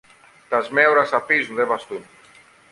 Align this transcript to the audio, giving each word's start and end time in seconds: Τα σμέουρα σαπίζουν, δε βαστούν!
Τα 0.49 0.61
σμέουρα 0.61 1.05
σαπίζουν, 1.05 1.55
δε 1.55 1.63
βαστούν! 1.63 2.01